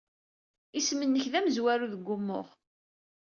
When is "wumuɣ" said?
2.09-2.47